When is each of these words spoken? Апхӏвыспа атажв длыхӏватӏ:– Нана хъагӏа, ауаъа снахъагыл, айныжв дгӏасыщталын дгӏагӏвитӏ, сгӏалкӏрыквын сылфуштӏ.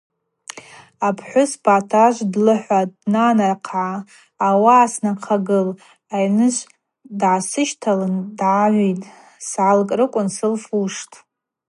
Апхӏвыспа 1.07 1.73
атажв 1.81 2.21
длыхӏватӏ:– 2.33 2.95
Нана 3.13 3.49
хъагӏа, 3.67 3.87
ауаъа 4.47 4.87
снахъагыл, 4.93 5.67
айныжв 6.15 6.61
дгӏасыщталын 7.19 8.15
дгӏагӏвитӏ, 8.37 9.05
сгӏалкӏрыквын 9.47 10.27
сылфуштӏ. 10.35 11.13